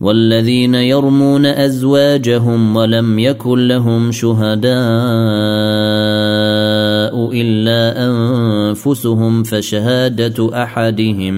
والذين 0.00 0.74
يرمون 0.74 1.46
أزواجهم 1.46 2.76
ولم 2.76 3.18
يكن 3.18 3.68
لهم 3.68 4.12
شهداء 4.12 4.76
إلا 7.32 8.06
أنفسهم 8.06 9.42
فشهادة 9.42 10.62
أحدهم 10.62 11.36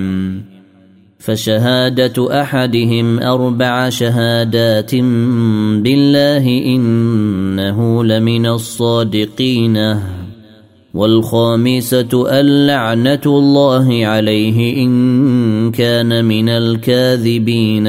فشهادة 1.19 2.41
أحدهم 2.41 3.19
أربع 3.19 3.89
شهادات 3.89 4.95
بالله 5.85 6.49
إنه 6.67 8.05
لمن 8.05 8.47
الصادقين 8.47 9.97
والخامسة 10.95 12.41
اللعنة 12.41 13.21
الله 13.27 14.07
عليه 14.07 14.85
إن 14.85 15.71
كان 15.71 16.25
من 16.25 16.49
الكاذبين 16.49 17.89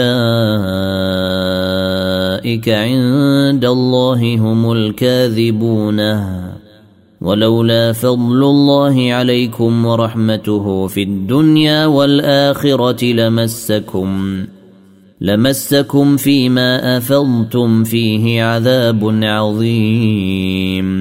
عند 2.70 3.66
الله 3.66 4.36
هم 4.36 4.72
الكاذبون. 4.72 6.02
ولولا 7.22 7.94
فضل 7.94 8.44
الله 8.44 9.14
عليكم 9.14 9.86
ورحمته 9.86 10.88
في 10.88 11.04
الدنيا 11.04 11.86
والآخرة 11.86 13.06
لمسكم 13.06 14.38
لمسكم 15.22 16.18
فيما 16.18 16.98
أفضتم 16.98 17.84
فيه 17.84 18.44
عذاب 18.44 19.20
عظيم. 19.24 21.01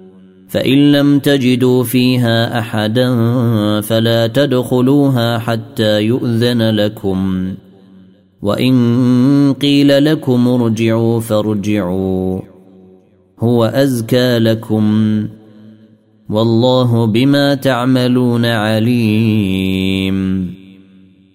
فإن 0.51 0.91
لم 0.91 1.19
تجدوا 1.19 1.83
فيها 1.83 2.59
أحدا 2.59 3.09
فلا 3.81 4.27
تدخلوها 4.27 5.39
حتى 5.39 6.01
يؤذن 6.01 6.69
لكم. 6.69 7.53
وإن 8.41 9.55
قيل 9.61 10.05
لكم 10.05 10.47
ارجعوا 10.47 11.19
فارجعوا. 11.19 12.41
هو 13.39 13.65
أزكى 13.65 14.39
لكم. 14.39 15.27
والله 16.29 17.05
بما 17.05 17.55
تعملون 17.55 18.45
عليم. 18.45 20.11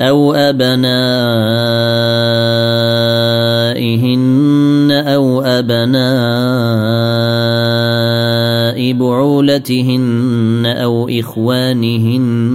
أو 0.00 0.32
أبنائهن 0.34 0.84
أو 4.90 5.40
أبناء 5.40 6.04
بعولتهن 8.92 10.66
أو 10.66 11.08
إخوانهن 11.08 12.54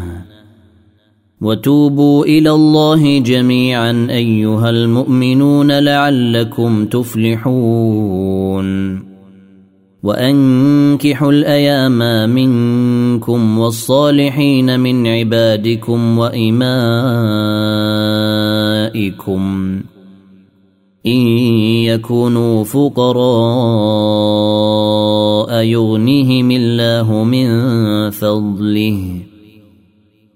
وتوبوا 1.41 2.25
إلى 2.25 2.51
الله 2.51 3.19
جميعا 3.19 4.07
أيها 4.09 4.69
المؤمنون 4.69 5.79
لعلكم 5.79 6.85
تفلحون. 6.85 8.67
وأنكحوا 10.03 11.31
الأيام 11.31 12.29
منكم 12.29 13.59
والصالحين 13.59 14.79
من 14.79 15.07
عبادكم 15.07 16.17
وإمائكم. 16.17 16.61
إن 21.05 21.27
يكونوا 21.85 22.63
فقراء 22.63 23.13
يغنيهم 25.63 26.51
الله 26.51 27.23
من 27.23 27.49
فضله. 28.09 29.30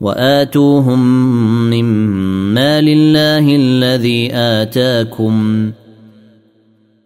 وآتوهم 0.00 1.00
من 1.70 1.84
مال 2.54 2.88
الله 2.88 3.56
الذي 3.56 4.34
آتاكم 4.34 5.70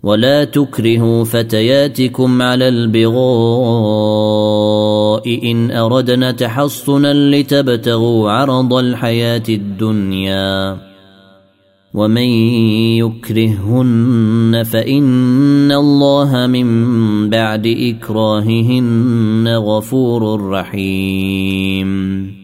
ولا 0.02 0.44
تكرهوا 0.44 1.24
فتياتكم 1.24 2.42
على 2.42 2.68
البغاء 2.68 3.14
إن 5.50 5.70
أردنا 5.70 6.32
تحصنا 6.32 7.14
لتبتغوا 7.14 8.30
عرض 8.30 8.74
الحياة 8.74 9.42
الدنيا 9.48 10.76
ومن 11.94 12.28
يكرههن 12.98 14.62
فإن 14.64 15.72
الله 15.72 16.46
من 16.46 17.30
بعد 17.30 17.66
إكراههن 17.66 19.48
غفور 19.48 20.50
رحيم 20.50 22.43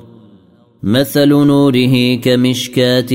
مثل 0.83 1.29
نوره 1.29 2.15
كمشكاة 2.15 3.11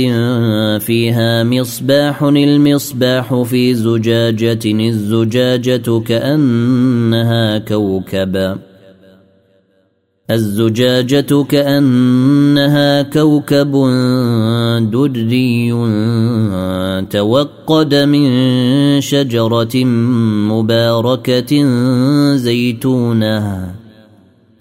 فيها 0.78 1.44
مصباح 1.44 2.23
المصباح 2.23 3.42
في 3.42 3.75
زجاجة 3.75 4.64
الزجاجة 4.64 6.00
كأنها 6.00 7.58
كوكب. 7.58 8.58
الزجاجة 10.30 11.44
كأنها 11.49 13.02
كوكب 13.02 13.73
دري 14.92 15.73
توقد 17.11 17.94
من 17.94 18.30
شجرة 19.00 19.85
مباركة 20.50 21.64
زيتونها 22.37 23.86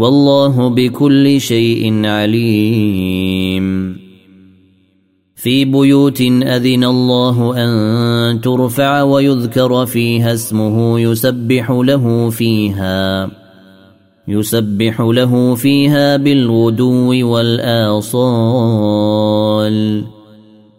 والله 0.00 0.68
بكل 0.68 1.40
شيء 1.40 2.06
عليم. 2.06 3.96
في 5.34 5.64
بيوت 5.64 6.20
أذن 6.20 6.84
الله 6.84 7.64
أن 7.64 8.40
ترفع 8.40 9.02
ويذكر 9.02 9.86
فيها 9.86 10.32
اسمه 10.32 11.00
يسبح 11.00 11.70
له 11.70 12.30
فيها 12.30 13.30
يسبح 14.28 15.00
له 15.00 15.54
فيها 15.54 16.16
بالغدو 16.16 17.32
والآصال. 17.32 18.20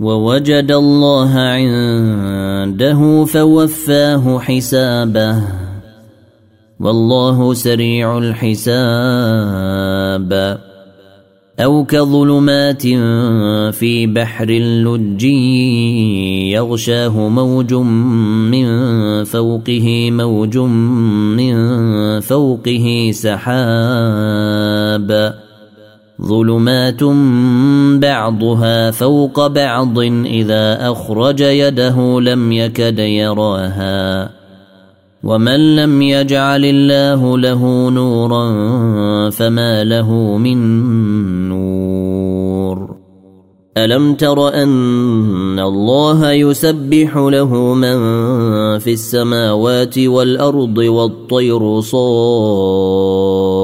ووجد 0.00 0.70
الله 0.70 1.30
عنده 1.38 3.24
فوفاه 3.24 4.38
حسابه. 4.38 5.42
والله 6.80 7.54
سريع 7.54 8.18
الحساب. 8.18 8.64
أو 11.60 11.84
كظلمات 11.84 12.82
في 13.72 14.06
بحر 14.06 14.50
لج 14.50 15.24
يغشاه 16.52 17.28
موج 17.28 17.74
من 17.74 18.66
فوقه 19.24 20.10
موج 20.10 20.58
من 21.38 21.54
فوقه 22.20 23.10
سحاب. 23.12 24.24
ظلمات 26.22 27.04
بعضها 28.00 28.90
فوق 28.90 29.46
بعض 29.46 29.98
اذا 30.26 30.90
اخرج 30.90 31.40
يده 31.40 32.20
لم 32.20 32.52
يكد 32.52 32.98
يراها 32.98 34.30
ومن 35.24 35.76
لم 35.76 36.02
يجعل 36.02 36.64
الله 36.64 37.38
له 37.38 37.90
نورا 37.90 38.50
فما 39.30 39.84
له 39.84 40.12
من 40.36 40.58
نور 41.48 42.96
الم 43.76 44.14
تر 44.14 44.48
ان 44.62 45.58
الله 45.58 46.32
يسبح 46.32 47.16
له 47.16 47.74
من 47.74 47.98
في 48.78 48.92
السماوات 48.92 49.98
والارض 49.98 50.78
والطير 50.78 51.80
صافات 51.80 53.63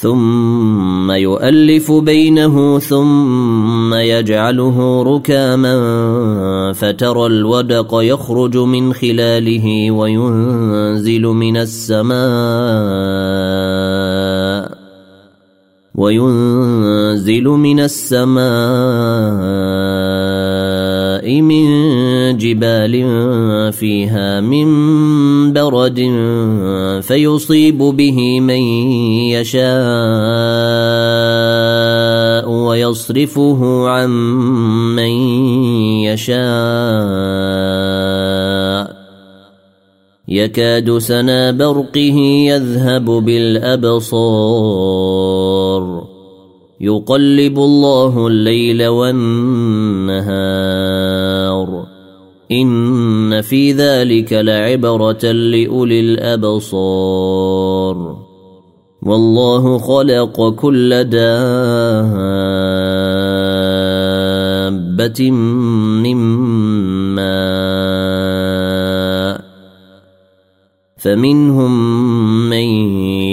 ثم 0.00 1.10
يؤلف 1.10 1.92
بينه 1.92 2.78
ثم 2.78 3.94
يجعله 3.94 5.02
ركاما 5.02 6.72
فترى 6.72 7.26
الودق 7.26 7.88
يخرج 7.92 8.56
من 8.56 8.92
خلاله 8.92 9.90
وينزل 9.90 11.22
من 11.22 11.56
السماء 11.56 12.16
وينزل 15.94 17.44
من 17.44 17.80
السماء 17.80 18.46
من 21.28 21.66
جبال 22.36 22.92
فيها 23.72 24.40
من 24.40 24.66
برد 25.52 26.00
فيصيب 27.02 27.78
به 27.78 28.40
من 28.40 28.60
يشاء 29.34 29.66
ويصرفه 32.50 33.88
عن 33.88 34.10
من 34.96 35.10
يشاء. 36.04 36.36
يكاد 40.28 40.98
سنا 40.98 41.50
برقه 41.50 42.18
يذهب 42.50 43.04
بالأبصار. 43.04 44.46
يقلب 46.80 47.58
الله 47.58 48.26
الليل 48.26 48.86
والنهار. 48.86 50.36
إن 52.52 53.40
في 53.40 53.72
ذلك 53.72 54.32
لعبرة 54.32 55.32
لأولي 55.32 56.00
الأبصار. 56.00 57.46
والله 59.02 59.78
خلق 59.78 60.48
كل 60.48 61.04
دابة 61.04 62.10
من 66.02 66.16
ماء 67.14 67.46
فمنهم 70.96 71.72
من 72.50 72.66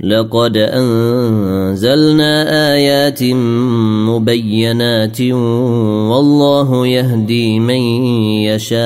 لقد 0.00 0.56
أنزلنا 0.56 2.32
آيات 2.74 3.22
مبينات 4.08 5.20
والله 6.10 6.86
يهدي 6.86 7.60
من 7.60 7.82
يشاء 8.46 8.78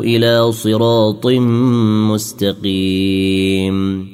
إلى 0.00 0.52
صراط 0.52 1.26
مستقيم. 2.12 4.08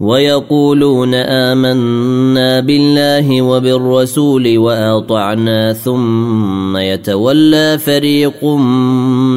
ويقولون 0.00 1.14
آمنا 1.14 2.60
بالله 2.60 3.42
وبالرسول 3.42 4.58
وأطعنا 4.58 5.72
ثم 5.72 6.76
يتولى 6.76 7.78
فريق 7.78 8.44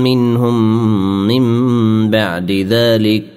منهم 0.04 0.58
من 1.28 1.46
بعد 2.10 2.52
ذلك 2.52 3.37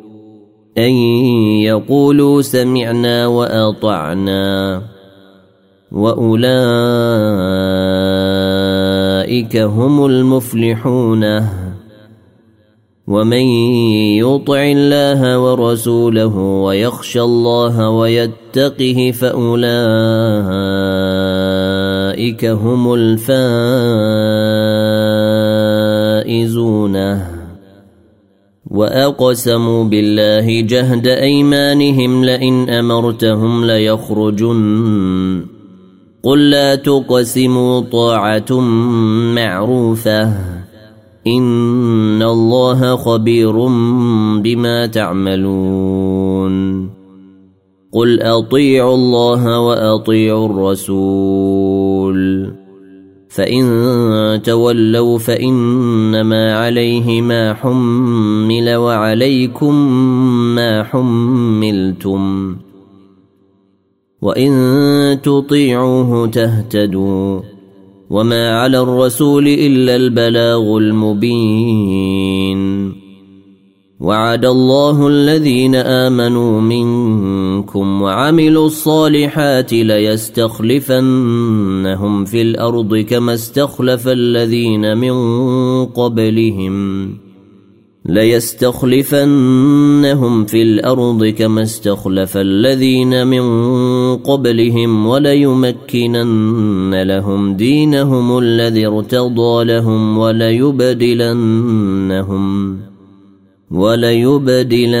أن 0.77 0.91
يقولوا 1.61 2.41
سمعنا 2.41 3.27
وأطعنا 3.27 4.81
وأولئك 5.91 6.57
هم 9.57 10.05
المفلحون. 10.05 11.47
ومن 13.07 13.45
يطع 14.23 14.61
الله 14.63 15.39
ورسوله 15.39 16.37
ويخشى 16.37 17.21
الله 17.21 17.89
ويتقه 17.89 19.11
فأولئك 19.11 19.65
هم 22.45 22.93
الفائزون. 22.93 23.31
واقسموا 28.71 29.83
بالله 29.83 30.61
جهد 30.61 31.07
ايمانهم 31.07 32.25
لئن 32.25 32.69
امرتهم 32.69 33.65
ليخرجن 33.65 35.45
قل 36.23 36.49
لا 36.49 36.75
تقسموا 36.75 37.81
طاعه 37.81 38.59
معروفه 39.35 40.23
ان 41.27 42.21
الله 42.21 42.95
خبير 42.95 43.51
بما 44.37 44.85
تعملون 44.85 46.89
قل 47.91 48.21
اطيعوا 48.21 48.95
الله 48.95 49.59
واطيعوا 49.59 50.45
الرسول 50.45 52.51
فإن 53.31 54.41
تولوا 54.43 55.17
فإنما 55.17 56.57
عليه 56.57 57.21
ما 57.21 57.53
حمل 57.53 58.75
وعليكم 58.75 59.75
ما 60.55 60.83
حملتم. 60.83 62.55
وإن 64.21 64.51
تطيعوه 65.23 66.27
تهتدوا. 66.27 67.39
وما 68.09 68.59
على 68.59 68.79
الرسول 68.79 69.47
إلا 69.47 69.95
البلاغ 69.95 70.77
المبين. 70.77 72.21
وعد 73.99 74.45
الله 74.45 75.07
الذين 75.07 75.75
آمنوا 75.75 76.61
منكم 77.61 78.01
وعملوا 78.01 78.67
الصالحات 78.67 79.73
ليستخلفنهم 79.73 81.05
في 82.25 82.41
الأرض 82.41 82.97
كما 82.97 83.33
استخلف 83.33 84.07
الذين 84.07 84.97
من 84.97 85.15
قبلهم. 85.85 87.07
ليستخلفنهم 88.05 89.25
في 90.45 90.61
الأرض 90.61 91.25
كما 91.25 91.63
استخلف 91.63 92.37
الذين 92.37 93.27
من 93.27 93.45
قبلهم 94.17 95.07
وليمكنن 95.07 97.03
لهم 97.03 97.53
دينهم 97.53 98.37
الذي 98.37 98.87
ارتضى 98.87 99.63
لهم 99.63 100.17
وليبدلنهم 100.17 101.61
وليبدلنهم 103.71 104.91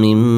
من 0.00 0.37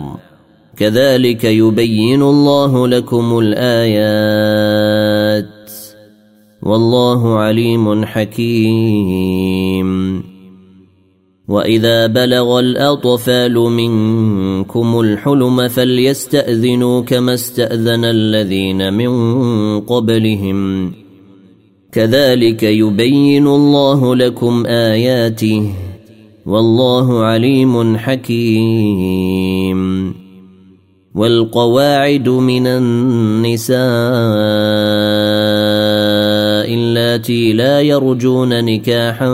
كذلك 0.81 1.43
يبين 1.43 2.21
الله 2.21 2.87
لكم 2.87 3.39
الآيات. 3.39 5.45
والله 6.63 7.39
عليم 7.39 8.05
حكيم. 8.05 9.89
وإذا 11.47 12.07
بلغ 12.07 12.59
الأطفال 12.59 13.53
منكم 13.53 14.99
الحلم 14.99 15.67
فليستأذنوا 15.67 17.01
كما 17.01 17.33
استأذن 17.33 18.05
الذين 18.05 18.93
من 18.93 19.09
قبلهم. 19.79 20.91
كذلك 21.91 22.63
يبين 22.63 23.47
الله 23.47 24.15
لكم 24.15 24.65
آياته. 24.65 25.73
والله 26.45 27.23
عليم 27.23 27.97
حكيم. 27.97 29.81
والقواعد 31.15 32.29
من 32.29 32.67
النساء 32.67 33.79
اللاتي 36.73 37.53
لا 37.53 37.81
يرجون 37.81 38.65
نكاحا 38.65 39.31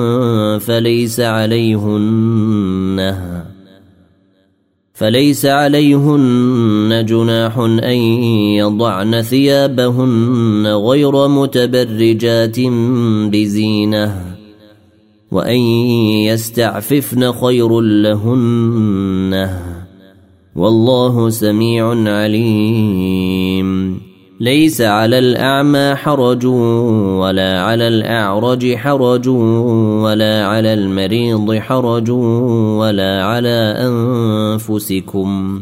فليس 0.58 1.20
عليهن 1.20 3.14
فليس 4.94 5.46
عليهن 5.46 7.06
جناح 7.08 7.58
أن 7.60 7.98
يضعن 8.58 9.22
ثيابهن 9.22 10.68
غير 10.68 11.28
متبرجات 11.28 12.60
بزينة 13.32 14.22
وأن 15.32 15.60
يستعففن 16.26 17.32
خير 17.32 17.82
لهن 17.82 19.77
والله 20.58 21.30
سميع 21.30 21.90
عليم. 21.90 24.00
ليس 24.40 24.82
على 24.82 25.20
الأعمى 25.20 25.96
حرج 25.96 26.46
ولا 26.46 27.62
على 27.62 27.88
الأعرج 27.88 28.76
حرج 28.76 29.28
ولا 30.04 30.46
على 30.46 30.74
المريض 30.74 31.56
حرج 31.56 32.10
ولا 32.80 33.24
على 33.24 33.76
أنفسكم. 33.80 35.62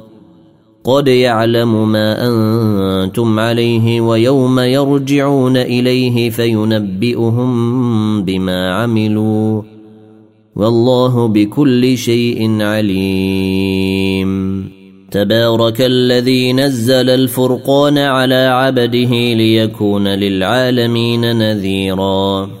قد 0.83 1.07
يعلم 1.07 1.91
ما 1.91 2.27
أنتم 2.27 3.39
عليه 3.39 4.01
ويوم 4.01 4.59
يرجعون 4.59 5.57
إليه 5.57 6.29
فينبئهم 6.29 8.23
بما 8.23 8.73
عملوا. 8.73 9.61
والله 10.55 11.27
بكل 11.27 11.97
شيء 11.97 12.61
عليم. 12.61 14.31
تبارك 15.11 15.81
الذي 15.81 16.53
نزل 16.53 17.09
الفرقان 17.09 17.97
على 17.97 18.47
عبده 18.47 19.33
ليكون 19.33 20.07
للعالمين 20.07 21.37
نذيرا. 21.37 22.60